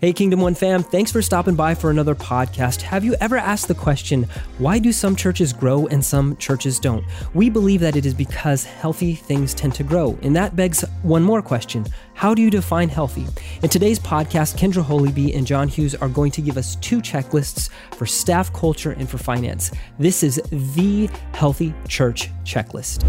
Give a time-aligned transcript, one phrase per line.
[0.00, 2.80] Hey, Kingdom One fam, thanks for stopping by for another podcast.
[2.80, 4.26] Have you ever asked the question,
[4.56, 7.04] why do some churches grow and some churches don't?
[7.34, 10.18] We believe that it is because healthy things tend to grow.
[10.22, 11.84] And that begs one more question
[12.14, 13.26] How do you define healthy?
[13.62, 17.68] In today's podcast, Kendra Holeby and John Hughes are going to give us two checklists
[17.94, 19.70] for staff culture and for finance.
[19.98, 23.04] This is the Healthy Church Checklist.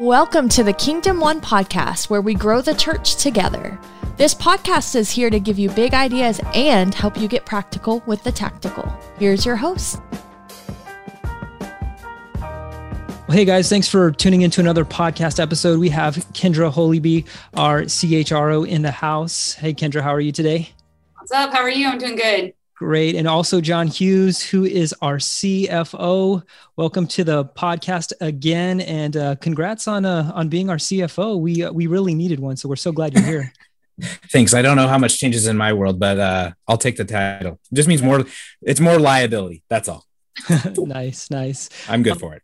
[0.00, 3.78] Welcome to the Kingdom One podcast, where we grow the church together.
[4.16, 8.24] This podcast is here to give you big ideas and help you get practical with
[8.24, 8.90] the tactical.
[9.18, 10.00] Here's your host.
[12.40, 15.78] Well, hey guys, thanks for tuning into another podcast episode.
[15.78, 19.52] We have Kendra Holeby, our CHRO, in the house.
[19.52, 20.70] Hey Kendra, how are you today?
[21.18, 21.52] What's up?
[21.52, 21.86] How are you?
[21.86, 22.54] I'm doing good.
[22.80, 23.14] Great.
[23.14, 26.42] And also John Hughes, who is our CFO.
[26.76, 31.38] Welcome to the podcast again, and uh, congrats on uh, on being our CFO.
[31.38, 33.52] We uh, we really needed one, so we're so glad you're here.
[34.32, 34.54] Thanks.
[34.54, 37.60] I don't know how much changes in my world, but uh, I'll take the title.
[37.70, 38.24] It just means more.
[38.62, 39.62] It's more liability.
[39.68, 40.06] That's all.
[40.78, 41.68] nice, nice.
[41.86, 42.42] I'm good um, for it.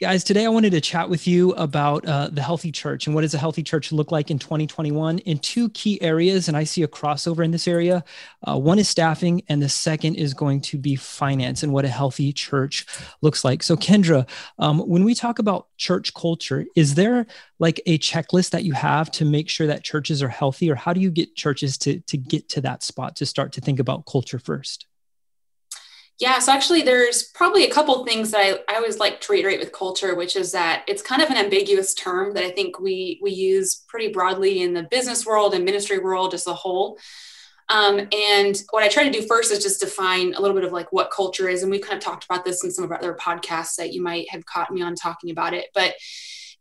[0.00, 3.20] Guys, today I wanted to chat with you about uh, the healthy church and what
[3.20, 6.48] does a healthy church look like in 2021 in two key areas.
[6.48, 8.02] And I see a crossover in this area.
[8.42, 11.88] Uh, one is staffing, and the second is going to be finance and what a
[11.88, 12.86] healthy church
[13.22, 13.62] looks like.
[13.62, 14.28] So, Kendra,
[14.58, 17.24] um, when we talk about church culture, is there
[17.60, 20.92] like a checklist that you have to make sure that churches are healthy, or how
[20.92, 24.06] do you get churches to, to get to that spot to start to think about
[24.06, 24.86] culture first?
[26.20, 29.58] Yeah, so actually, there's probably a couple things that I, I always like to reiterate
[29.58, 33.18] with culture, which is that it's kind of an ambiguous term that I think we
[33.20, 36.98] we use pretty broadly in the business world and ministry world as a whole.
[37.68, 40.72] Um, and what I try to do first is just define a little bit of
[40.72, 42.98] like what culture is, and we've kind of talked about this in some of our
[42.98, 45.94] other podcasts that you might have caught me on talking about it, but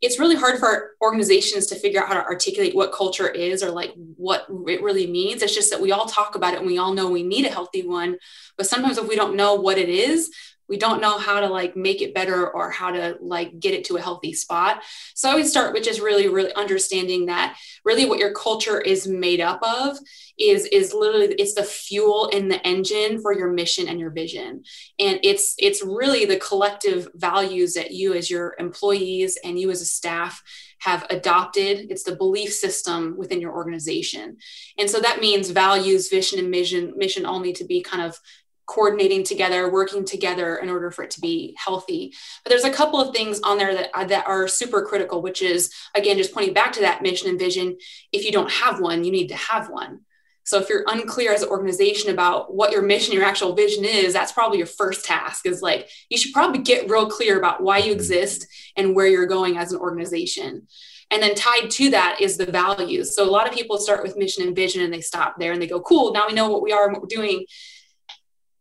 [0.03, 3.71] it's really hard for organizations to figure out how to articulate what culture is or
[3.71, 5.41] like what it really means.
[5.41, 7.49] It's just that we all talk about it and we all know we need a
[7.49, 8.17] healthy one.
[8.57, 10.29] But sometimes if we don't know what it is,
[10.69, 13.85] we don't know how to like make it better or how to like get it
[13.85, 14.81] to a healthy spot.
[15.13, 19.07] So I always start with just really, really understanding that really what your culture is
[19.07, 19.97] made up of
[20.39, 24.63] is is literally it's the fuel in the engine for your mission and your vision.
[24.99, 29.81] And it's it's really the collective values that you as your employees and you as
[29.81, 30.41] a staff
[30.79, 31.91] have adopted.
[31.91, 34.37] It's the belief system within your organization.
[34.77, 38.19] And so that means values, vision, and mission, mission all need to be kind of
[38.65, 42.13] coordinating together, working together in order for it to be healthy.
[42.43, 45.41] But there's a couple of things on there that, uh, that are super critical, which
[45.41, 47.77] is, again, just pointing back to that mission and vision.
[48.11, 50.01] If you don't have one, you need to have one.
[50.45, 54.11] So if you're unclear as an organization about what your mission, your actual vision is,
[54.13, 57.77] that's probably your first task is like, you should probably get real clear about why
[57.77, 58.45] you exist
[58.75, 60.67] and where you're going as an organization.
[61.11, 63.15] And then tied to that is the values.
[63.15, 65.61] So a lot of people start with mission and vision and they stop there and
[65.61, 67.45] they go, cool, now we know what we are and what we're doing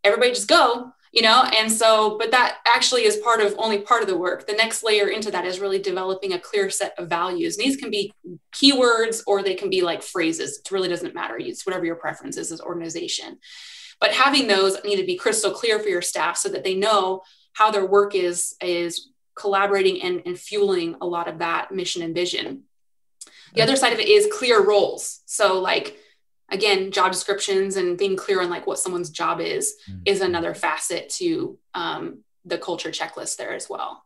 [0.05, 1.45] everybody just go you know?
[1.55, 4.47] And so but that actually is part of only part of the work.
[4.47, 7.57] The next layer into that is really developing a clear set of values.
[7.57, 8.13] And these can be
[8.53, 10.59] keywords or they can be like phrases.
[10.59, 11.37] It really doesn't matter.
[11.39, 13.39] It's whatever your preference is as organization.
[14.01, 17.23] But having those need to be crystal clear for your staff so that they know
[17.53, 22.15] how their work is is collaborating and, and fueling a lot of that mission and
[22.15, 22.65] vision.
[23.55, 25.21] The other side of it is clear roles.
[25.27, 25.99] So like
[26.53, 30.01] again job descriptions and being clear on like what someone's job is mm-hmm.
[30.05, 34.05] is another facet to um, the culture checklist there as well.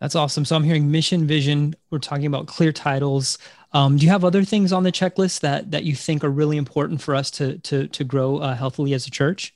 [0.00, 0.44] That's awesome.
[0.44, 1.74] So i'm hearing mission vision.
[1.90, 3.38] We're talking about clear titles.
[3.72, 6.56] Um, do you have other things on the checklist that that you think are really
[6.56, 9.54] important for us to to to grow uh, healthily as a church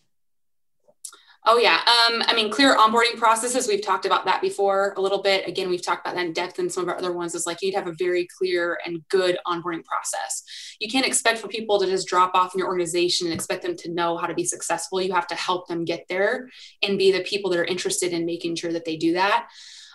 [1.45, 1.79] Oh yeah.
[1.79, 3.67] Um, I mean, clear onboarding processes.
[3.67, 5.49] We've talked about that before a little bit.
[5.49, 7.35] Again, we've talked about that in depth in some of our other ones.
[7.35, 10.45] Is like you'd have a very clear and good onboarding process.
[10.79, 13.77] You can't expect for people to just drop off in your organization and expect them
[13.79, 15.03] to know how to be successful.
[15.03, 16.49] You have to help them get there
[16.81, 19.49] and be the people that are interested in making sure that they do that.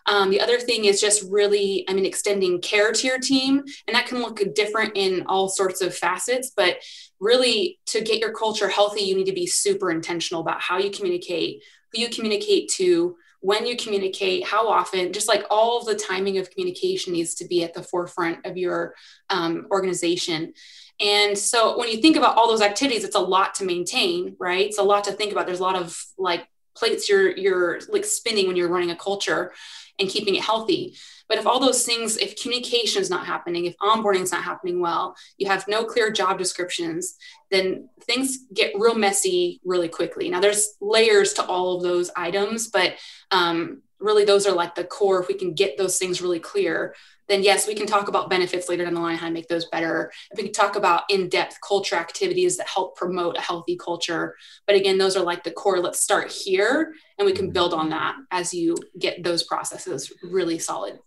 [0.07, 3.95] Um, the other thing is just really, I mean, extending care to your team, and
[3.95, 6.51] that can look different in all sorts of facets.
[6.55, 6.77] But
[7.19, 10.89] really, to get your culture healthy, you need to be super intentional about how you
[10.89, 16.37] communicate, who you communicate to, when you communicate, how often, just like all the timing
[16.37, 18.95] of communication needs to be at the forefront of your
[19.29, 20.53] um, organization.
[20.99, 24.65] And so when you think about all those activities, it's a lot to maintain, right?
[24.65, 25.45] It's a lot to think about.
[25.45, 29.51] There's a lot of like plates you're you're like spinning when you're running a culture
[29.99, 30.95] and keeping it healthy.
[31.27, 34.79] But if all those things, if communication is not happening, if onboarding is not happening
[34.79, 37.15] well, you have no clear job descriptions,
[37.51, 40.29] then things get real messy really quickly.
[40.29, 42.95] Now, there's layers to all of those items, but
[43.31, 46.93] um, really those are like the core if we can get those things really clear
[47.27, 49.65] then yes we can talk about benefits later down the line how to make those
[49.65, 50.11] better.
[50.31, 54.35] If we can talk about in-depth culture activities that help promote a healthy culture.
[54.65, 57.53] But again those are like the core let's start here and we can mm-hmm.
[57.53, 60.99] build on that as you get those processes really solid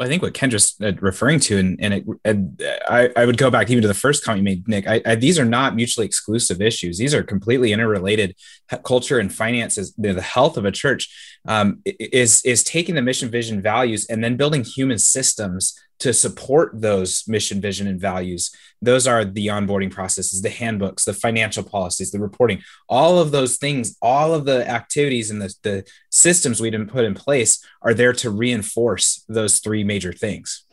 [0.00, 3.50] I think what Kendra's uh, referring to, and, and, it, and I, I, would go
[3.50, 4.86] back even to the first comment you made, Nick.
[4.86, 6.98] I, I, these are not mutually exclusive issues.
[6.98, 8.36] These are completely interrelated.
[8.84, 13.60] Culture and finances, the health of a church um, is is taking the mission, vision,
[13.60, 18.54] values, and then building human systems to support those mission, vision, and values.
[18.80, 23.56] Those are the onboarding processes, the handbooks, the financial policies, the reporting, all of those
[23.56, 27.94] things, all of the activities and the, the systems we didn't put in place are
[27.94, 30.64] there to reinforce those three major things.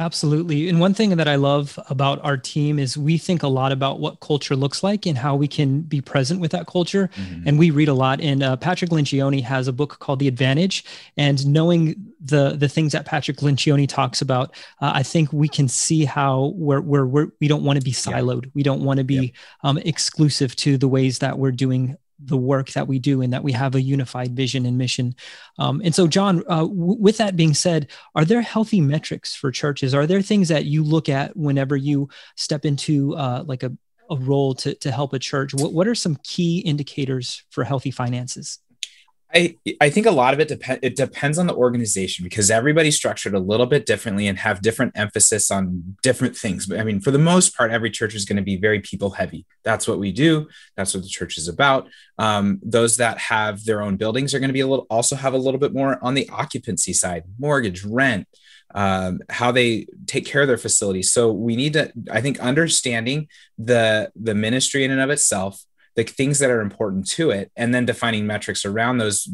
[0.00, 0.68] Absolutely.
[0.68, 3.98] And one thing that I love about our team is we think a lot about
[3.98, 7.10] what culture looks like and how we can be present with that culture.
[7.16, 7.48] Mm-hmm.
[7.48, 8.20] And we read a lot.
[8.20, 10.84] And uh, Patrick Lencioni has a book called The Advantage.
[11.16, 15.66] And knowing the the things that Patrick Lencioni talks about, uh, I think we can
[15.66, 18.44] see how we're, we're, we're we don't want to be siloed.
[18.44, 18.50] Yeah.
[18.54, 19.30] We don't want to be yeah.
[19.68, 23.44] um, exclusive to the ways that we're doing the work that we do and that
[23.44, 25.14] we have a unified vision and mission.
[25.58, 29.50] Um, and so, John, uh, w- with that being said, are there healthy metrics for
[29.50, 29.94] churches?
[29.94, 33.72] Are there things that you look at whenever you step into uh, like a,
[34.10, 35.54] a role to, to help a church?
[35.54, 38.58] What, what are some key indicators for healthy finances?
[39.34, 42.96] I, I think a lot of it depends it depends on the organization because everybody's
[42.96, 46.66] structured a little bit differently and have different emphasis on different things.
[46.66, 49.10] But I mean, for the most part, every church is going to be very people
[49.10, 49.44] heavy.
[49.64, 50.48] That's what we do.
[50.76, 51.88] That's what the church is about.
[52.16, 55.34] Um, those that have their own buildings are going to be a little also have
[55.34, 58.26] a little bit more on the occupancy side, mortgage, rent,
[58.74, 61.12] um, how they take care of their facilities.
[61.12, 63.28] So we need to, I think, understanding
[63.58, 65.62] the the ministry in and of itself
[65.98, 69.28] the things that are important to it and then defining metrics around those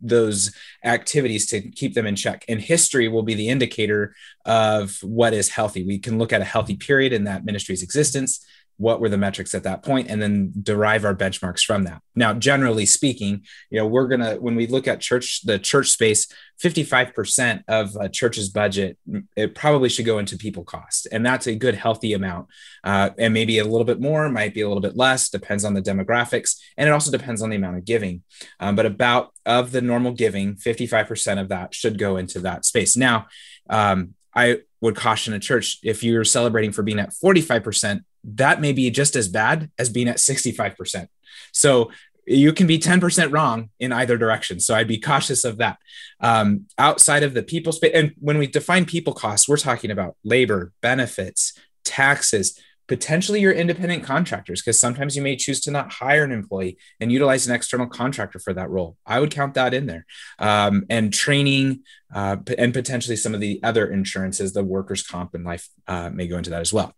[0.00, 0.50] those
[0.82, 2.42] activities to keep them in check.
[2.48, 4.14] And history will be the indicator
[4.46, 5.84] of what is healthy.
[5.84, 8.42] We can look at a healthy period in that ministry's existence
[8.78, 12.02] what were the metrics at that point and then derive our benchmarks from that.
[12.14, 16.26] Now generally speaking you know we're to when we look at church the church space
[16.62, 18.98] 55% of a church's budget
[19.36, 22.48] it probably should go into people cost and that's a good healthy amount.
[22.84, 25.74] Uh, and maybe a little bit more might be a little bit less depends on
[25.74, 28.22] the demographics and it also depends on the amount of giving.
[28.60, 32.96] Um, but about of the normal giving 55% of that should go into that space.
[32.96, 33.26] Now
[33.68, 38.72] um, i would caution a church if you're celebrating for being at 45% that may
[38.72, 41.08] be just as bad as being at 65%.
[41.52, 41.90] So
[42.26, 44.58] you can be 10% wrong in either direction.
[44.58, 45.78] So I'd be cautious of that.
[46.20, 50.16] Um, outside of the people space, and when we define people costs, we're talking about
[50.24, 51.52] labor, benefits,
[51.84, 52.58] taxes,
[52.88, 57.12] potentially your independent contractors, because sometimes you may choose to not hire an employee and
[57.12, 58.96] utilize an external contractor for that role.
[59.06, 60.06] I would count that in there.
[60.38, 61.80] Um, and training
[62.14, 66.26] uh, and potentially some of the other insurances, the workers' comp and life uh, may
[66.26, 66.94] go into that as well.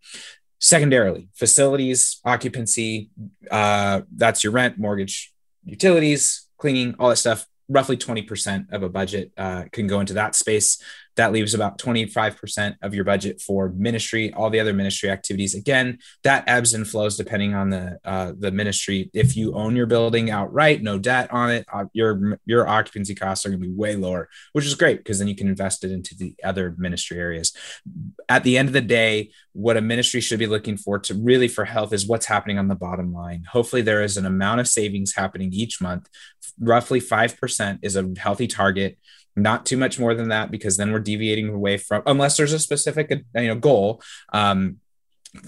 [0.60, 3.10] Secondarily, facilities, occupancy,
[3.50, 5.32] uh, that's your rent, mortgage,
[5.64, 7.46] utilities, cleaning, all that stuff.
[7.68, 10.82] Roughly 20% of a budget uh, can go into that space.
[11.18, 15.56] That leaves about 25% of your budget for ministry, all the other ministry activities.
[15.56, 19.10] Again, that ebbs and flows depending on the uh, the ministry.
[19.12, 23.44] If you own your building outright, no debt on it, uh, your your occupancy costs
[23.44, 25.90] are going to be way lower, which is great because then you can invest it
[25.90, 27.52] into the other ministry areas.
[28.28, 31.48] At the end of the day, what a ministry should be looking for to really
[31.48, 33.42] for health is what's happening on the bottom line.
[33.50, 36.08] Hopefully, there is an amount of savings happening each month.
[36.60, 38.98] Roughly 5% is a healthy target
[39.42, 42.58] not too much more than that because then we're deviating away from unless there's a
[42.58, 44.02] specific you know goal
[44.32, 44.78] um,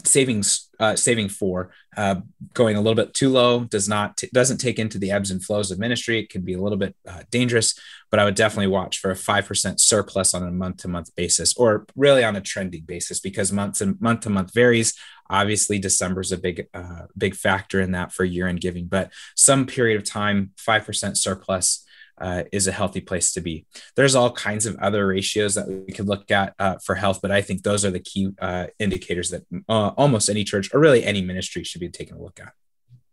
[0.05, 2.17] savings uh, saving for uh,
[2.55, 5.45] going a little bit too low does not t- doesn't take into the ebbs and
[5.45, 6.19] flows of ministry.
[6.19, 7.79] It can be a little bit uh, dangerous
[8.11, 11.55] but i would definitely watch for a 5% surplus on a month to month basis
[11.55, 14.95] or really on a trending basis because months and month to month varies.
[15.29, 19.13] Obviously december is a big uh, big factor in that for year end giving but
[19.37, 21.85] some period of time 5% surplus
[22.21, 23.67] uh, is a healthy place to be.
[23.97, 27.31] There's all kinds of other ratios that we could look at uh, for health, but
[27.31, 31.05] I think those are the key uh, indicators that uh, almost any church or really
[31.05, 32.53] any ministry should be taking a look at.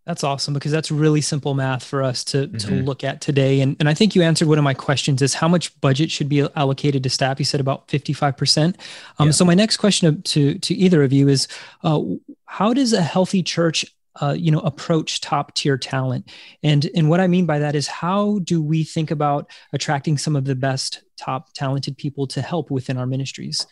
[0.07, 2.57] That's awesome because that's really simple math for us to, mm-hmm.
[2.57, 3.59] to look at today.
[3.59, 6.29] And, and I think you answered one of my questions is how much budget should
[6.29, 7.39] be allocated to staff?
[7.39, 8.75] You said about 55%.
[9.19, 9.31] Um, yeah.
[9.31, 11.49] So my next question to, to either of you is
[11.83, 12.01] uh,
[12.45, 13.85] how does a healthy church
[14.21, 16.29] uh, you know approach top tier talent
[16.63, 20.35] and and what i mean by that is how do we think about attracting some
[20.35, 23.65] of the best top talented people to help within our ministries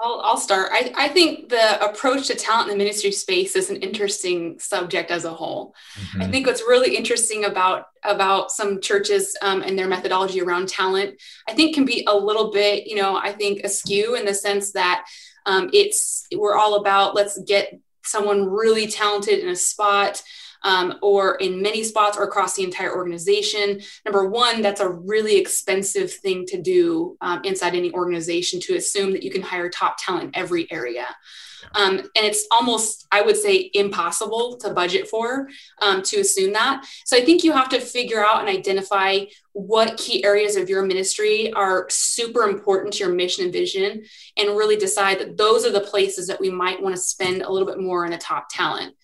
[0.00, 0.70] I'll, I'll start.
[0.72, 5.10] I, I think the approach to talent in the ministry space is an interesting subject
[5.10, 5.74] as a whole.
[5.94, 6.22] Mm-hmm.
[6.22, 11.20] I think what's really interesting about about some churches um, and their methodology around talent,
[11.48, 14.72] I think can be a little bit, you know, I think askew in the sense
[14.72, 15.04] that
[15.46, 20.22] um, it's we're all about let's get someone really talented in a spot
[20.64, 23.80] um, or in many spots or across the entire organization.
[24.04, 29.12] Number one, that's a really expensive thing to do um, inside any organization to assume
[29.12, 31.06] that you can hire top talent in every area.
[31.74, 35.48] Um, and it's almost, I would say, impossible to budget for
[35.80, 36.86] um, to assume that.
[37.04, 39.20] So I think you have to figure out and identify
[39.52, 44.02] what key areas of your ministry are super important to your mission and vision,
[44.36, 47.50] and really decide that those are the places that we might want to spend a
[47.52, 48.94] little bit more on a top talent.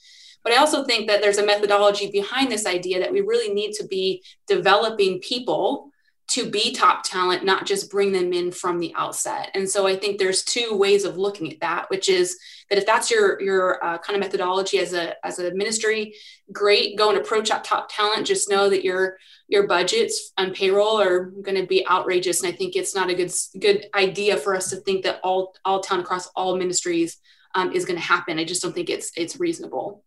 [0.44, 3.72] But I also think that there's a methodology behind this idea that we really need
[3.74, 5.87] to be developing people
[6.28, 9.50] to be top talent, not just bring them in from the outset.
[9.54, 12.84] And so I think there's two ways of looking at that, which is that if
[12.84, 16.14] that's your your uh, kind of methodology as a as a ministry,
[16.52, 18.26] great, go and approach that top talent.
[18.26, 19.16] Just know that your
[19.48, 23.14] your budgets on payroll are going to be outrageous, and I think it's not a
[23.14, 27.18] good good idea for us to think that all all talent across all ministries
[27.54, 28.38] um, is going to happen.
[28.38, 30.04] I just don't think it's it's reasonable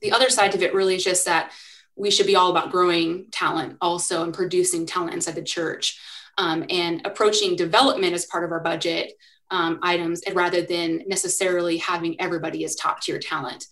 [0.00, 1.52] the other side of it really is just that
[1.98, 5.98] we should be all about growing talent also and producing talent inside the church
[6.38, 9.12] um, and approaching development as part of our budget
[9.50, 13.66] um, items rather than necessarily having everybody as top tier talent.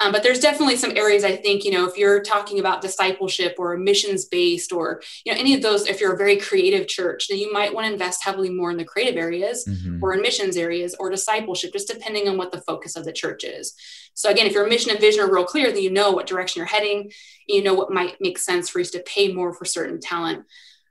[0.00, 3.56] Um, but there's definitely some areas I think, you know, if you're talking about discipleship
[3.58, 7.26] or missions based or, you know, any of those, if you're a very creative church,
[7.28, 10.02] then you might want to invest heavily more in the creative areas mm-hmm.
[10.02, 13.42] or in missions areas or discipleship, just depending on what the focus of the church
[13.42, 13.74] is.
[14.14, 16.60] So again, if your mission and vision are real clear, then you know what direction
[16.60, 17.10] you're heading,
[17.48, 20.44] you know what might make sense for you to pay more for certain talent.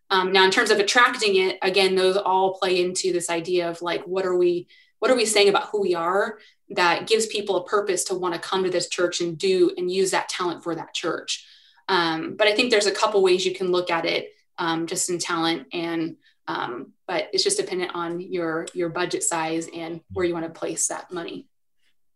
[0.09, 3.81] Um, now, in terms of attracting it, again, those all play into this idea of
[3.81, 4.67] like, what are we,
[4.99, 8.33] what are we saying about who we are that gives people a purpose to want
[8.33, 11.45] to come to this church and do and use that talent for that church.
[11.87, 15.09] Um, but I think there's a couple ways you can look at it um, just
[15.09, 16.17] in talent and
[16.49, 20.59] um, but it's just dependent on your your budget size and where you want to
[20.59, 21.47] place that money.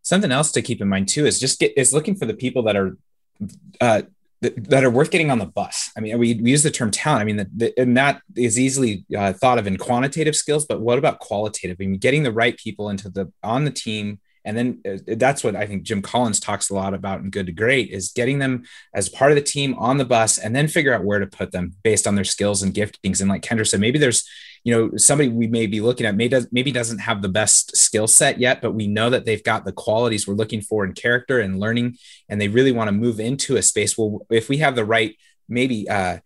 [0.04, 2.64] Something else to keep in mind too is just get is looking for the people
[2.64, 2.98] that are
[3.80, 4.04] uh,
[4.42, 5.92] that, are worth getting on the bus.
[5.96, 7.22] I mean, we, we use the term talent.
[7.22, 10.82] I mean, the, the, and that is easily uh, thought of in quantitative skills, but
[10.82, 11.78] what about qualitative?
[11.80, 15.44] I mean, getting the right people into the on the team and then uh, that's
[15.44, 18.40] what I think Jim Collins talks a lot about in Good to Great is getting
[18.40, 21.28] them as part of the team on the bus and then figure out where to
[21.28, 23.22] put them based on their skills and giftings.
[23.22, 24.28] And like Kendra said, maybe there's,
[24.64, 28.08] you know, somebody we may be looking at maybe, maybe doesn't have the best skill
[28.08, 31.40] set yet, but we know that they've got the qualities we're looking for in character
[31.40, 31.98] and learning,
[32.30, 33.98] and they really want to move into a space.
[33.98, 35.16] Well, if we have the right,
[35.48, 36.20] maybe, uh,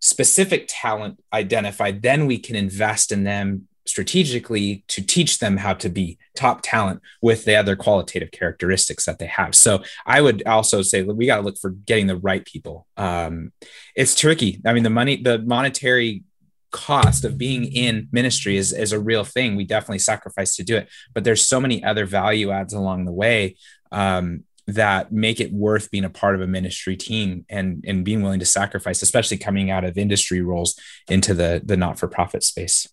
[0.00, 5.88] specific talent identified, then we can invest in them strategically to teach them how to
[5.88, 9.54] be top talent with the other qualitative characteristics that they have.
[9.54, 12.86] So I would also say we got to look for getting the right people.
[12.96, 13.52] Um,
[13.94, 14.60] it's tricky.
[14.64, 16.24] I mean, the money, the monetary
[16.72, 19.56] cost of being in ministry is, is a real thing.
[19.56, 23.12] We definitely sacrifice to do it, but there's so many other value adds along the
[23.12, 23.56] way
[23.92, 28.22] um, that make it worth being a part of a ministry team and and being
[28.22, 30.78] willing to sacrifice, especially coming out of industry roles
[31.08, 32.88] into the the not for profit space.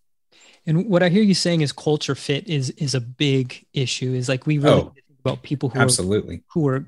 [0.65, 4.13] And what I hear you saying is culture fit is is a big issue.
[4.13, 6.86] Is like we really oh, think about people who absolutely are, who are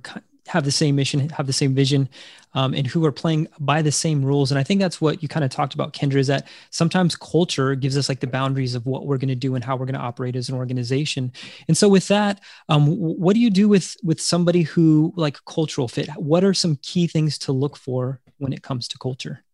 [0.47, 2.07] have the same mission, have the same vision,
[2.53, 4.51] um, and who are playing by the same rules.
[4.51, 7.73] And I think that's what you kind of talked about, Kendra, is that sometimes culture
[7.75, 9.95] gives us like the boundaries of what we're going to do and how we're going
[9.95, 11.31] to operate as an organization.
[11.67, 15.87] And so with that, um, what do you do with with somebody who like cultural
[15.87, 16.09] fit?
[16.15, 19.44] What are some key things to look for when it comes to culture?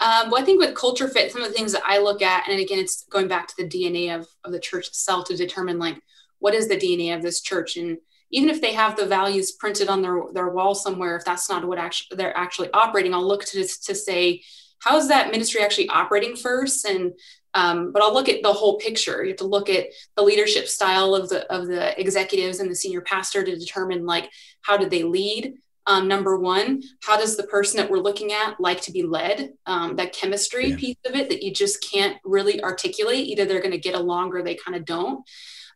[0.00, 2.48] Um, well, I think with culture fit, some of the things that I look at,
[2.48, 5.78] and again, it's going back to the DNA of, of the church itself to determine
[5.78, 6.00] like
[6.38, 7.98] what is the DNA of this church, and
[8.32, 11.66] even if they have the values printed on their their wall somewhere, if that's not
[11.66, 14.42] what actually they're actually operating, I'll look to to say
[14.78, 17.12] how is that ministry actually operating first, and
[17.52, 19.22] um, but I'll look at the whole picture.
[19.22, 22.76] You have to look at the leadership style of the of the executives and the
[22.76, 24.30] senior pastor to determine like
[24.62, 25.54] how did they lead
[25.86, 29.54] um, number one, how does the person that we're looking at like to be led?
[29.66, 30.76] Um, that chemistry yeah.
[30.76, 33.26] piece of it that you just can't really articulate.
[33.26, 35.24] Either they're going to get along or they kind of don't.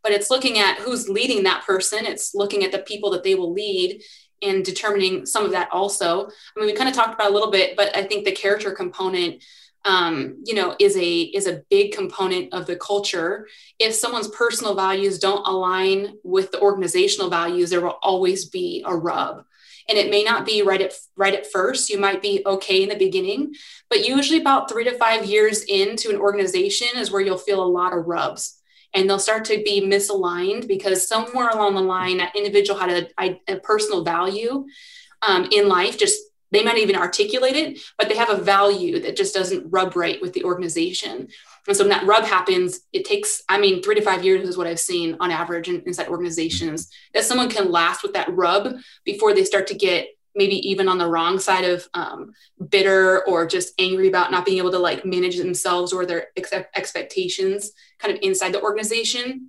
[0.03, 2.05] But it's looking at who's leading that person.
[2.05, 4.03] It's looking at the people that they will lead
[4.43, 6.27] and determining some of that also.
[6.27, 8.73] I mean, we kind of talked about a little bit, but I think the character
[8.73, 9.43] component
[9.87, 13.47] um, you know is a is a big component of the culture
[13.79, 18.97] if someone's personal values don't align with the organizational values there will always be a
[18.97, 19.45] rub
[19.89, 21.91] and it may not be right at right at first.
[21.91, 23.55] You might be okay in the beginning
[23.91, 27.65] but usually about three to five years into an organization is where you'll feel a
[27.65, 28.61] lot of rubs
[28.93, 33.41] and they'll start to be misaligned because somewhere along the line that individual had a,
[33.49, 34.67] a personal value
[35.23, 35.99] um, in life.
[35.99, 39.97] Just they might even articulate it but they have a value that just doesn't rub
[39.97, 41.29] right with the organization
[41.67, 44.57] and so when that rub happens it takes i mean three to five years is
[44.57, 48.77] what i've seen on average in, inside organizations that someone can last with that rub
[49.05, 52.33] before they start to get maybe even on the wrong side of um,
[52.69, 56.53] bitter or just angry about not being able to like manage themselves or their ex-
[56.75, 59.49] expectations kind of inside the organization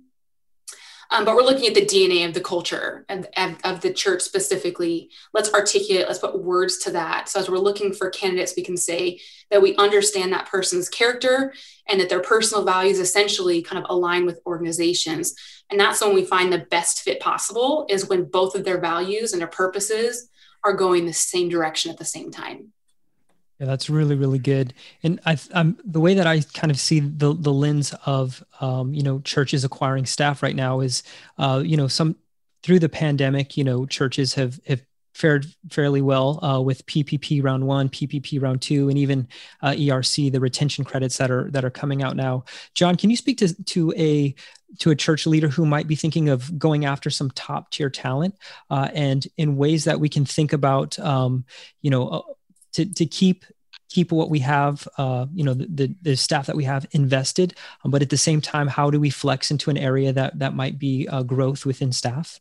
[1.10, 4.22] um, but we're looking at the dna of the culture and of, of the church
[4.22, 5.10] specifically.
[5.32, 7.28] Let's articulate let's put words to that.
[7.28, 9.20] So as we're looking for candidates we can say
[9.50, 11.52] that we understand that person's character
[11.88, 15.34] and that their personal values essentially kind of align with organizations.
[15.70, 19.32] And that's when we find the best fit possible is when both of their values
[19.32, 20.28] and their purposes
[20.64, 22.72] are going the same direction at the same time.
[23.58, 24.74] Yeah, that's really really good.
[25.02, 28.92] And I, I'm the way that I kind of see the the lens of um,
[28.92, 31.02] you know churches acquiring staff right now is
[31.38, 32.16] uh, you know some
[32.62, 34.82] through the pandemic, you know churches have have
[35.14, 39.26] fared fairly well uh, with PPP round one, PPP round two, and even
[39.62, 42.44] uh, ERC, the retention credits that are that are coming out now.
[42.74, 44.34] John, can you speak to to a
[44.80, 48.36] to a church leader who might be thinking of going after some top tier talent,
[48.68, 51.46] uh, and in ways that we can think about, um,
[51.80, 52.35] you know,
[52.76, 53.44] to to keep
[53.88, 57.54] keep what we have, uh, you know, the, the, the, staff that we have invested,
[57.84, 60.54] um, but at the same time, how do we flex into an area that that
[60.54, 62.40] might be uh, growth within staff?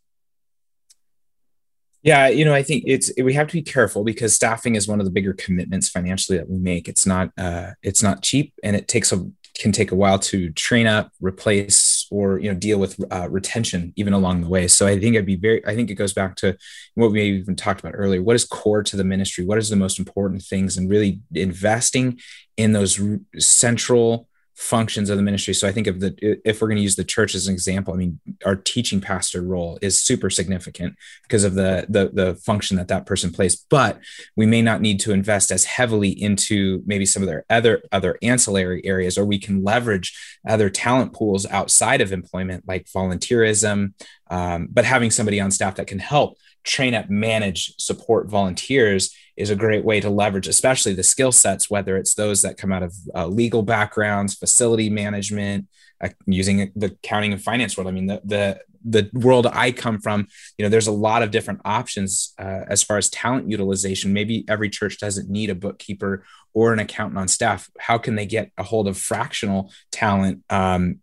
[2.02, 5.00] Yeah, you know, I think it's we have to be careful because staffing is one
[5.00, 6.88] of the bigger commitments financially that we make.
[6.88, 9.26] It's not uh, it's not cheap, and it takes a
[9.58, 11.76] can take a while to train up, replace,
[12.12, 14.68] or you know deal with uh, retention even along the way.
[14.68, 15.66] So I think I'd be very.
[15.66, 16.58] I think it goes back to
[16.96, 18.22] what we even talked about earlier.
[18.22, 19.46] What is core to the ministry?
[19.46, 22.20] What is the most important things, and really investing
[22.58, 23.00] in those
[23.38, 25.54] central functions of the ministry.
[25.54, 27.94] So I think of the if we're going to use the church as an example,
[27.94, 32.78] I mean, our teaching pastor role is super significant because of the the the function
[32.78, 33.56] that that person plays.
[33.56, 34.00] But
[34.36, 38.18] we may not need to invest as heavily into maybe some of their other other
[38.22, 43.94] ancillary areas, or we can leverage other talent pools outside of employment, like volunteerism.
[44.30, 49.50] Um, but having somebody on staff that can help train up, manage, support volunteers is
[49.50, 52.84] a great way to leverage, especially the skill sets, whether it's those that come out
[52.84, 55.68] of uh, legal backgrounds, facility management,
[56.02, 57.88] uh, using the accounting and finance world.
[57.88, 61.32] I mean, the, the the world I come from, you know, there's a lot of
[61.32, 64.14] different options uh, as far as talent utilization.
[64.14, 67.68] Maybe every church doesn't need a bookkeeper or an accountant on staff.
[67.80, 71.00] How can they get a hold of fractional talent um,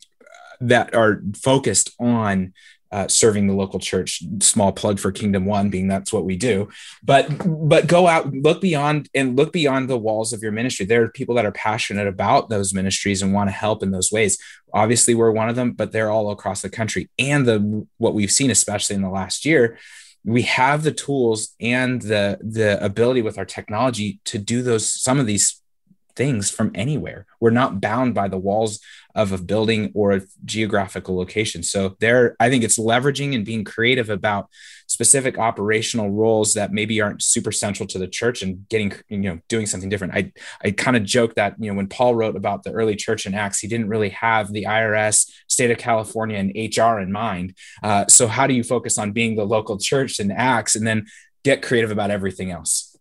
[0.61, 2.53] that are focused on
[2.93, 6.69] uh, serving the local church small plug for kingdom one being that's what we do.
[7.03, 10.85] But but go out look beyond and look beyond the walls of your ministry.
[10.85, 14.13] There are people that are passionate about those ministries and want to help in those
[14.13, 14.39] ways.
[14.75, 17.09] Obviously we're one of them but they're all across the country.
[17.19, 19.79] And the what we've seen especially in the last year
[20.25, 25.19] we have the tools and the the ability with our technology to do those some
[25.19, 25.62] of these
[26.17, 27.27] things from anywhere.
[27.41, 28.81] We're not bound by the walls
[29.15, 31.63] of a building or a geographical location.
[31.63, 34.49] So there, I think it's leveraging and being creative about
[34.87, 39.41] specific operational roles that maybe aren't super central to the church and getting, you know,
[39.49, 40.15] doing something different.
[40.15, 43.27] I, I kind of joke that, you know, when Paul wrote about the early church
[43.27, 47.55] in Acts, he didn't really have the IRS, state of California and HR in mind.
[47.83, 51.07] Uh, so how do you focus on being the local church in Acts and then
[51.43, 52.92] get creative about everything else?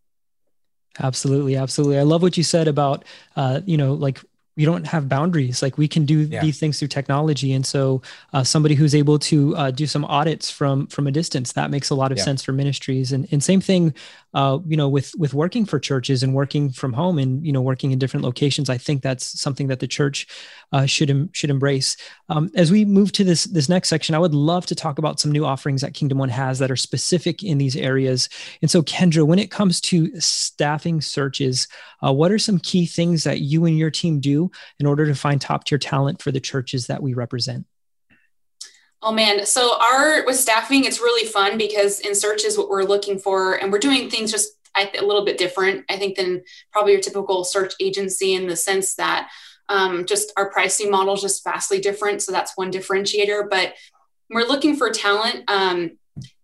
[1.00, 1.98] Absolutely, absolutely.
[1.98, 4.20] I love what you said about, uh, you know, like
[4.58, 6.42] we don't have boundaries like we can do yeah.
[6.42, 8.02] these things through technology and so
[8.34, 11.90] uh, somebody who's able to uh, do some audits from from a distance that makes
[11.90, 12.24] a lot of yeah.
[12.24, 13.94] sense for ministries and, and same thing
[14.34, 17.62] uh, you know with with working for churches and working from home and you know
[17.62, 20.28] working in different locations i think that's something that the church
[20.72, 21.98] uh, should should embrace.
[22.30, 25.20] Um, as we move to this this next section i would love to talk about
[25.20, 28.30] some new offerings that kingdom one has that are specific in these areas.
[28.62, 31.68] And so kendra when it comes to staffing searches
[32.06, 35.16] uh, what are some key things that you and your team do in order to
[35.16, 37.66] find top tier talent for the churches that we represent
[39.04, 42.84] Oh man, so our with staffing, it's really fun because in search is what we're
[42.84, 46.94] looking for, and we're doing things just a little bit different, I think, than probably
[46.94, 49.30] your typical search agency in the sense that
[49.70, 52.22] um, just our pricing model is just vastly different.
[52.22, 53.50] So that's one differentiator.
[53.50, 53.74] But
[54.30, 55.50] we're looking for talent.
[55.50, 55.98] Um,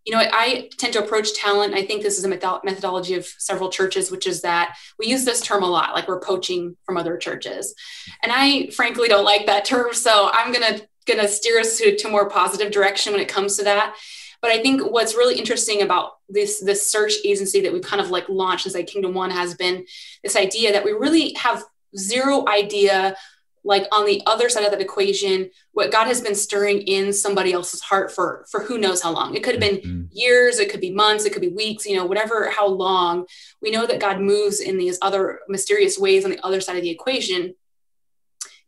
[0.05, 1.73] you know, I tend to approach talent.
[1.73, 5.41] I think this is a methodology of several churches, which is that we use this
[5.41, 7.75] term a lot, like we're poaching from other churches.
[8.23, 9.93] And I frankly don't like that term.
[9.93, 13.29] So I'm going to going to steer us to, to more positive direction when it
[13.29, 13.95] comes to that.
[14.41, 18.11] But I think what's really interesting about this this search agency that we've kind of
[18.11, 19.85] like launched inside Kingdom One has been
[20.23, 21.63] this idea that we really have
[21.95, 23.15] zero idea
[23.63, 27.53] like on the other side of that equation what god has been stirring in somebody
[27.53, 30.03] else's heart for for who knows how long it could have been mm-hmm.
[30.11, 33.25] years it could be months it could be weeks you know whatever how long
[33.61, 36.81] we know that god moves in these other mysterious ways on the other side of
[36.81, 37.53] the equation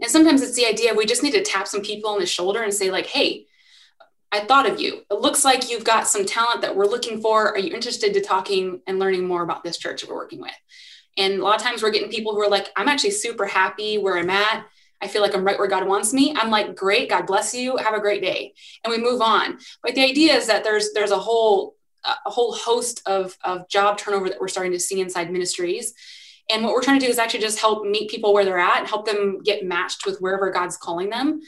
[0.01, 2.63] and sometimes it's the idea we just need to tap some people on the shoulder
[2.63, 3.45] and say like hey
[4.31, 5.01] I thought of you.
[5.09, 7.49] It looks like you've got some talent that we're looking for.
[7.49, 10.51] Are you interested to talking and learning more about this church that we're working with?
[11.17, 13.97] And a lot of times we're getting people who are like, I'm actually super happy
[13.97, 14.65] where I'm at.
[15.01, 16.35] I feel like I'm right where God wants me.
[16.37, 17.77] I'm like, great, God bless you.
[17.77, 18.53] Have a great day.
[18.83, 19.57] And we move on.
[19.81, 23.97] But the idea is that there's there's a whole a whole host of, of job
[23.97, 25.93] turnover that we're starting to see inside ministries.
[26.49, 28.87] And what we're trying to do is actually just help meet people where they're at,
[28.87, 31.41] help them get matched with wherever God's calling them.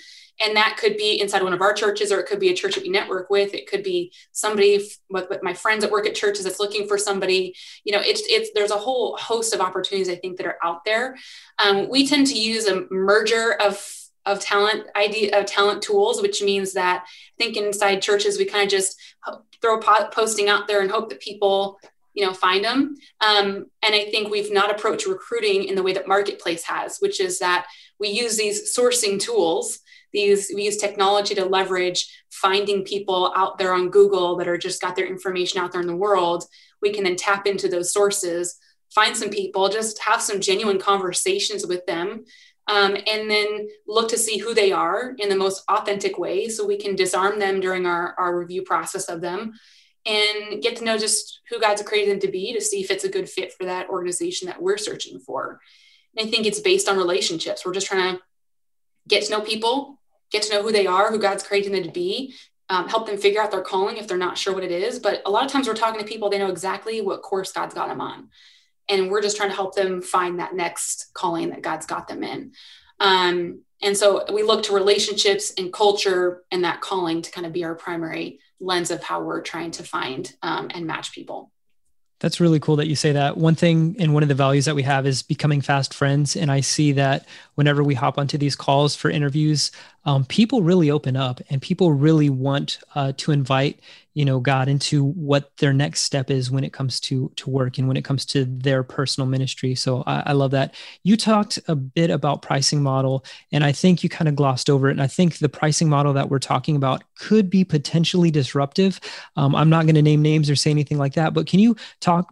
[0.44, 2.76] And that could be inside one of our churches or it could be a church
[2.76, 3.54] that we network with.
[3.54, 6.98] It could be somebody with, with my friends that work at churches that's looking for
[6.98, 7.56] somebody.
[7.84, 10.84] You know it's it's there's a whole host of opportunities i think that are out
[10.86, 11.18] there.
[11.64, 13.86] Um, we tend to use a merger of
[14.26, 18.64] of talent idea of talent tools which means that i think inside churches we kind
[18.64, 18.96] of just
[19.62, 21.80] throw posting out there and hope that people
[22.14, 22.96] you know find them.
[23.22, 27.20] Um, and i think we've not approached recruiting in the way that marketplace has which
[27.20, 27.68] is that
[28.00, 29.80] we use these sourcing tools
[30.14, 34.82] these we use technology to leverage finding people out there on google that are just
[34.82, 36.44] got their information out there in the world.
[36.82, 38.58] We can then tap into those sources
[38.94, 42.26] find some people just have some genuine conversations with them
[42.68, 46.66] um, and then look to see who they are in the most authentic way so
[46.66, 49.54] we can disarm them during our, our review process of them
[50.06, 53.04] and get to know just who God's created them to be to see if it's
[53.04, 55.60] a good fit for that organization that we're searching for.
[56.18, 57.66] And I think it's based on relationships.
[57.66, 58.22] We're just trying to
[59.08, 60.00] get to know people,
[60.32, 62.34] get to know who they are, who God's created them to be,
[62.70, 64.98] um, help them figure out their calling if they're not sure what it is.
[64.98, 67.76] But a lot of times we're talking to people, they know exactly what course God's
[67.76, 68.30] got them on.
[68.90, 72.24] And we're just trying to help them find that next calling that God's got them
[72.24, 72.54] in.
[73.02, 77.52] Um, and so we look to relationships and culture and that calling to kind of
[77.52, 81.52] be our primary lens of how we're trying to find um, and match people.
[82.20, 83.36] That's really cool that you say that.
[83.36, 86.36] One thing and one of the values that we have is becoming fast friends.
[86.36, 89.72] And I see that whenever we hop onto these calls for interviews,
[90.06, 93.80] um, people really open up and people really want uh, to invite
[94.14, 97.78] you know god into what their next step is when it comes to to work
[97.78, 99.74] and when it comes to their personal ministry.
[99.76, 100.76] So I, I, love that.
[101.04, 104.90] You talked a bit about pricing model and i think you kind of glossed over
[104.90, 109.00] it and i think the pricing model that we're talking about could be potentially disruptive.
[109.36, 111.76] Um, i'm not going to name names or say anything like that but can you
[112.00, 112.30] talk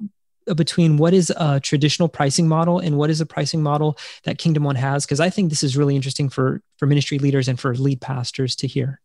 [0.55, 4.63] between what is a traditional pricing model and what is a pricing model that kingdom
[4.63, 7.75] one has because i think this is really interesting for for ministry leaders and for
[7.75, 8.99] lead pastors to hear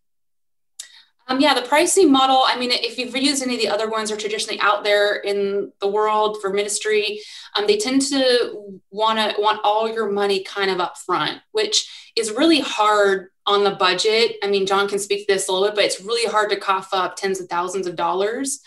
[1.27, 2.43] um, yeah, the pricing model.
[2.47, 5.73] I mean, if you've used any of the other ones are traditionally out there in
[5.81, 7.21] the world for ministry,
[7.57, 12.11] um, they tend to want to want all your money kind of up front, which
[12.15, 14.37] is really hard on the budget.
[14.43, 16.57] I mean, John can speak to this a little bit, but it's really hard to
[16.57, 18.61] cough up tens of thousands of dollars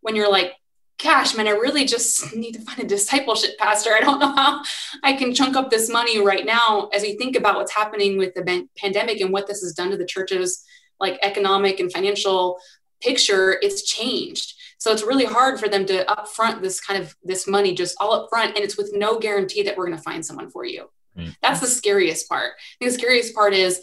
[0.00, 0.54] when you're like,
[1.02, 3.90] gosh, man, I really just need to find a discipleship pastor.
[3.94, 4.62] I don't know how
[5.02, 8.34] I can chunk up this money right now as we think about what's happening with
[8.34, 10.64] the pandemic and what this has done to the churches
[10.98, 12.58] like economic and financial
[13.00, 14.54] picture, it's changed.
[14.78, 18.12] So it's really hard for them to upfront this kind of this money just all
[18.12, 20.90] up front, and it's with no guarantee that we're going to find someone for you.
[21.16, 21.30] Mm-hmm.
[21.42, 22.52] That's the scariest part.
[22.80, 23.80] The scariest part is,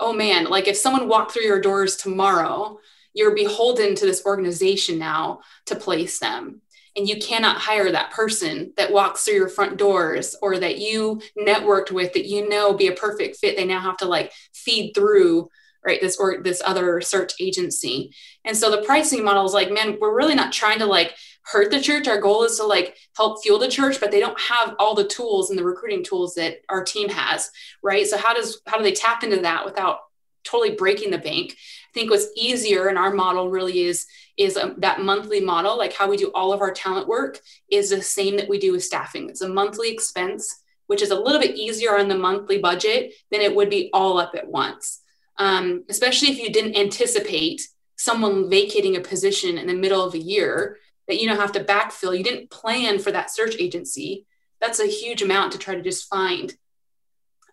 [0.00, 2.78] oh man, like if someone walked through your doors tomorrow,
[3.14, 6.62] you're beholden to this organization now to place them.
[6.94, 11.22] And you cannot hire that person that walks through your front doors or that you
[11.38, 13.56] networked with that you know be a perfect fit.
[13.56, 15.48] They now have to like feed through
[15.84, 19.98] right this or this other search agency and so the pricing model is like man
[20.00, 23.42] we're really not trying to like hurt the church our goal is to like help
[23.42, 26.58] fuel the church but they don't have all the tools and the recruiting tools that
[26.68, 27.50] our team has
[27.82, 29.98] right so how does how do they tap into that without
[30.44, 31.56] totally breaking the bank
[31.94, 35.92] think what's easier in our model really is is a, um, that monthly model like
[35.92, 38.84] how we do all of our talent work is the same that we do with
[38.84, 43.12] staffing it's a monthly expense which is a little bit easier on the monthly budget
[43.30, 45.00] than it would be all up at once
[45.38, 47.62] um, especially if you didn't anticipate
[47.96, 50.78] someone vacating a position in the middle of a year
[51.08, 52.16] that you don't have to backfill.
[52.16, 54.26] You didn't plan for that search agency.
[54.60, 56.54] That's a huge amount to try to just find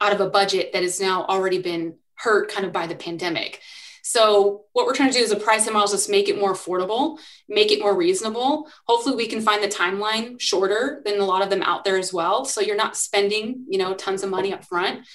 [0.02, 3.62] out of a budget that has now already been hurt kind of by the pandemic.
[4.04, 7.20] So what we're trying to do is a pricing model just make it more affordable,
[7.48, 8.70] make it more reasonable.
[8.86, 12.14] Hopefully we can find the timeline shorter than a lot of them out there as
[12.14, 12.46] well.
[12.46, 15.06] So you're not spending, you know, tons of money up front.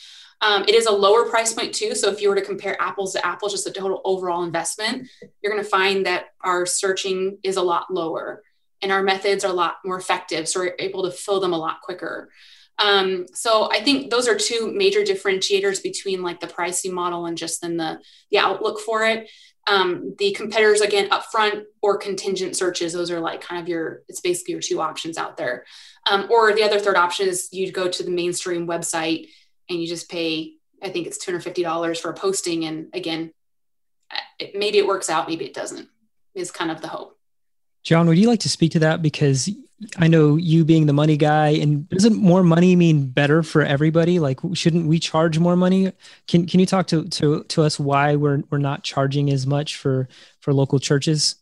[0.41, 1.95] Um, it is a lower price point too.
[1.95, 5.09] So if you were to compare apples to apples, just the total overall investment,
[5.43, 8.43] you're going to find that our searching is a lot lower
[8.83, 10.47] and our methods are a lot more effective.
[10.47, 12.31] So we're able to fill them a lot quicker.
[12.79, 17.39] Um, so I think those are two major differentiators between like the pricing model and
[17.39, 19.31] just then the the outlook for it.
[19.67, 24.21] Um, the competitors again upfront or contingent searches those are like kind of your it's
[24.21, 25.65] basically your two options out there.
[26.11, 29.29] Um, or the other third option is you go to the mainstream website
[29.71, 32.65] and you just pay i think it's $250 for a posting.
[32.65, 33.33] And again
[34.39, 35.89] it, maybe it works out maybe it doesn't
[36.35, 37.17] is kind of the hope.
[37.85, 39.01] John would you like to speak to that?
[39.01, 39.49] Because
[39.99, 44.19] I know you being the money guy, and doesn't more money mean better for everybody?
[44.21, 45.93] Like, shouldn't we charge more money?
[46.29, 49.77] Can Can you talk to to to us why we're we're not charging as much
[49.77, 50.09] for
[50.41, 51.37] for local churches?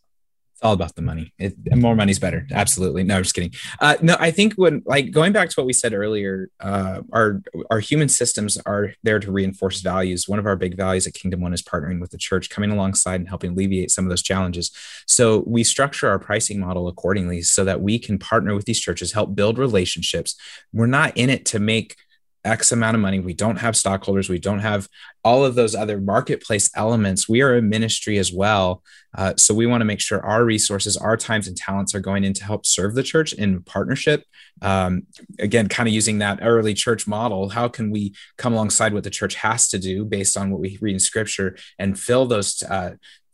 [0.63, 1.33] All about the money.
[1.37, 2.47] It, more money's better.
[2.51, 3.03] Absolutely.
[3.03, 3.53] No, I'm just kidding.
[3.79, 7.41] Uh, no, I think when like going back to what we said earlier, uh, our
[7.69, 10.27] our human systems are there to reinforce values.
[10.27, 13.19] One of our big values at Kingdom One is partnering with the church, coming alongside
[13.19, 14.71] and helping alleviate some of those challenges.
[15.05, 19.11] So we structure our pricing model accordingly so that we can partner with these churches,
[19.11, 20.35] help build relationships.
[20.71, 21.97] We're not in it to make
[22.45, 23.19] X amount of money.
[23.19, 24.29] We don't have stockholders.
[24.29, 24.87] We don't have
[25.23, 27.29] all of those other marketplace elements.
[27.29, 28.83] We are a ministry as well.
[29.15, 32.23] Uh, so we want to make sure our resources, our times and talents are going
[32.23, 34.23] in to help serve the church in partnership.
[34.61, 35.03] Um,
[35.39, 37.49] again, kind of using that early church model.
[37.49, 40.77] How can we come alongside what the church has to do based on what we
[40.81, 42.91] read in scripture and fill those uh,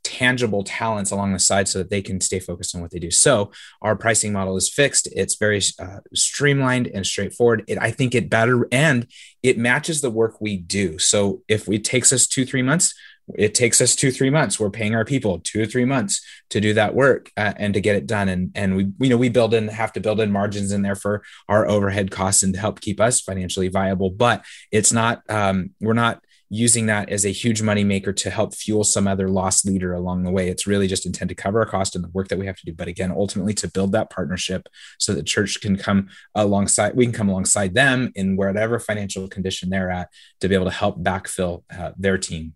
[0.10, 3.12] tangible talents along the side so that they can stay focused on what they do.
[3.12, 3.52] So
[3.84, 5.08] our pricing model is fixed.
[5.12, 7.64] It's very uh, streamlined and straightforward.
[7.68, 9.06] It, I think it better and
[9.44, 10.98] it matches the work we do.
[10.98, 12.96] So if it takes us two, three months,
[13.38, 14.60] it takes us two, three months.
[14.60, 17.82] We're paying our people two or three months to do that work uh, and to
[17.82, 18.28] get it done.
[18.28, 20.96] And, and we, you know, we build in, have to build in margins in there
[20.96, 25.70] for our overhead costs and to help keep us financially viable, but it's not, um,
[25.80, 29.64] we're not, using that as a huge money maker to help fuel some other loss
[29.64, 30.50] leader along the way.
[30.50, 32.66] It's really just intended to cover our cost and the work that we have to
[32.66, 32.74] do.
[32.74, 37.14] But again, ultimately to build that partnership so that church can come alongside, we can
[37.14, 40.10] come alongside them in whatever financial condition they're at
[40.42, 42.56] to be able to help backfill uh, their team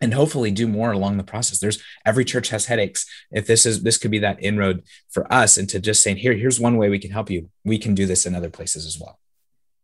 [0.00, 3.82] and hopefully do more along the process there's every church has headaches if this is
[3.84, 6.98] this could be that inroad for us into just saying here here's one way we
[6.98, 9.18] can help you we can do this in other places as well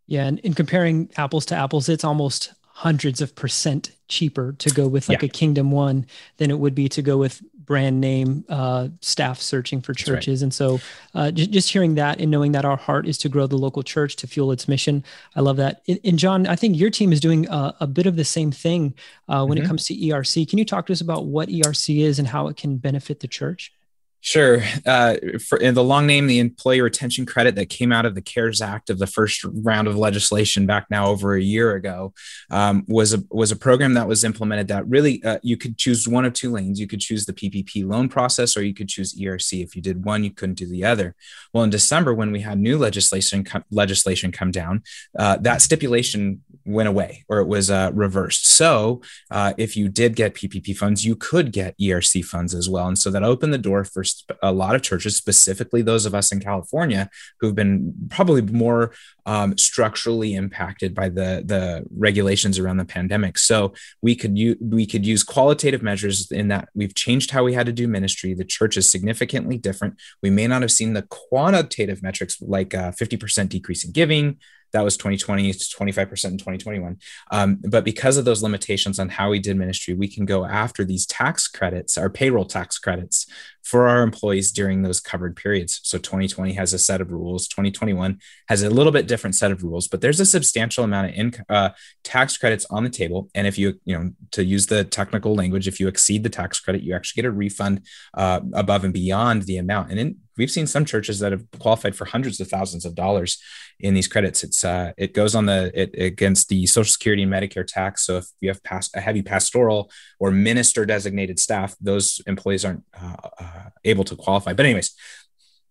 [0.07, 4.89] yeah and in comparing apples to apples it's almost hundreds of percent cheaper to go
[4.89, 5.27] with like yeah.
[5.27, 6.07] a Kingdom One
[6.39, 10.41] than it would be to go with brand name uh, staff searching for churches.
[10.41, 10.45] Right.
[10.45, 10.81] And so
[11.15, 13.83] uh, just, just hearing that and knowing that our heart is to grow the local
[13.83, 15.05] church to fuel its mission.
[15.37, 15.83] I love that.
[16.03, 18.95] And John, I think your team is doing a, a bit of the same thing
[19.29, 19.67] uh, when mm-hmm.
[19.67, 20.49] it comes to ERC.
[20.49, 23.29] Can you talk to us about what ERC is and how it can benefit the
[23.29, 23.75] church?
[24.23, 24.63] Sure.
[24.85, 25.17] Uh,
[25.49, 28.61] for in the long name, the employee retention credit that came out of the CARES
[28.61, 32.13] Act of the first round of legislation back now over a year ago
[32.51, 36.07] um, was a was a program that was implemented that really uh, you could choose
[36.07, 36.79] one of two lanes.
[36.79, 39.63] You could choose the PPP loan process, or you could choose ERC.
[39.65, 41.15] If you did one, you couldn't do the other.
[41.55, 44.83] Well, in December, when we had new legislation legislation come down,
[45.19, 48.47] uh, that stipulation went away or it was uh, reversed.
[48.47, 52.87] So uh, if you did get PPP funds, you could get ERC funds as well.
[52.87, 54.05] And so that opened the door for
[54.43, 57.09] a lot of churches, specifically those of us in California
[57.41, 58.93] who've been probably more
[59.27, 63.39] um, structurally impacted by the, the regulations around the pandemic.
[63.39, 67.55] So we could, u- we could use qualitative measures in that we've changed how we
[67.55, 68.35] had to do ministry.
[68.35, 69.95] The church is significantly different.
[70.23, 74.39] We may not have seen the quantitative metrics like a 50% decrease in giving,
[74.73, 76.99] that was 2020 to 25% in 2021.
[77.31, 80.85] Um, but because of those limitations on how we did ministry, we can go after
[80.85, 83.27] these tax credits, our payroll tax credits
[83.63, 85.81] for our employees during those covered periods.
[85.83, 89.63] So 2020 has a set of rules, 2021 has a little bit different set of
[89.63, 91.71] rules, but there's a substantial amount of uh,
[92.03, 93.29] tax credits on the table.
[93.35, 96.59] And if you, you know, to use the technical language, if you exceed the tax
[96.61, 99.91] credit, you actually get a refund uh, above and beyond the amount.
[99.91, 103.39] And in, we've seen some churches that have qualified for hundreds of thousands of dollars
[103.79, 104.43] in these credits.
[104.43, 108.07] It's uh, it goes on the it against the Social Security and Medicare tax.
[108.07, 112.85] So if you have past a heavy pastoral or minister designated staff, those employees aren't
[112.99, 114.55] uh, uh, able to qualify.
[114.55, 114.95] But anyways,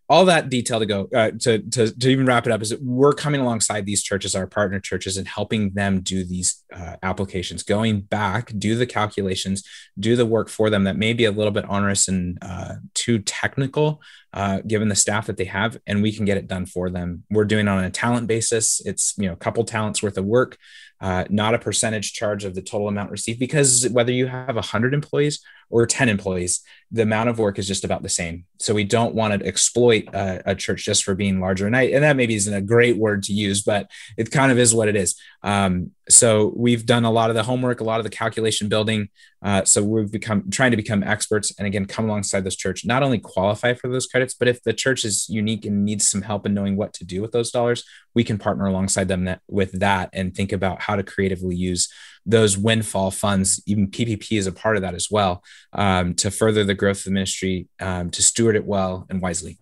[0.09, 2.81] all that detail to go uh, to, to, to even wrap it up is that
[2.81, 7.63] we're coming alongside these churches our partner churches and helping them do these uh, applications
[7.63, 9.63] going back do the calculations
[9.99, 13.19] do the work for them that may be a little bit onerous and uh, too
[13.19, 14.01] technical
[14.33, 17.23] uh, given the staff that they have and we can get it done for them.
[17.31, 18.79] We're doing it on a talent basis.
[18.85, 20.57] It's you know a couple talents worth of work
[21.01, 24.93] uh, not a percentage charge of the total amount received because whether you have 100
[24.93, 28.45] employees or 10 employees the amount of work is just about the same.
[28.57, 31.67] So we don't want to exploit a, a church just for being larger.
[31.67, 34.57] And, I, and that maybe isn't a great word to use but it kind of
[34.57, 35.15] is what it is.
[35.43, 39.09] Um, so we've done a lot of the homework a lot of the calculation building
[39.41, 43.03] Uh, so we've become trying to become experts and again come alongside this church, not
[43.03, 46.45] only qualify for those credits, but if the church is unique and needs some help
[46.45, 49.79] in knowing what to do with those dollars, we can partner alongside them that, with
[49.79, 51.87] that and think about how to creatively use
[52.25, 53.61] those windfall funds.
[53.65, 57.03] Even PPP is a part of that as well um, to further the growth of
[57.05, 59.57] the ministry, um, to steward it well and wisely.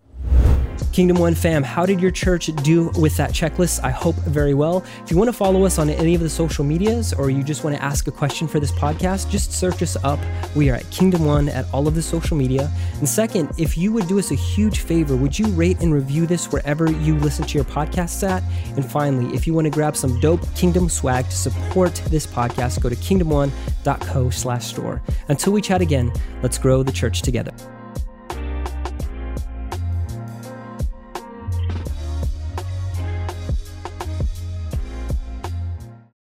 [0.92, 3.84] Kingdom One fam, how did your church do with that checklist?
[3.84, 4.84] I hope very well.
[5.04, 7.62] If you want to follow us on any of the social medias or you just
[7.62, 10.18] want to ask a question for this podcast, just search us up.
[10.56, 12.70] We are at Kingdom One at all of the social media.
[12.98, 16.26] And second, if you would do us a huge favor, would you rate and review
[16.26, 18.42] this wherever you listen to your podcasts at?
[18.76, 22.80] And finally, if you want to grab some dope Kingdom swag to support this podcast,
[22.80, 25.00] go to kingdomone.co slash store.
[25.28, 27.52] Until we chat again, let's grow the church together.